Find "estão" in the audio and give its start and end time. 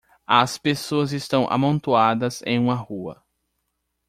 1.13-1.45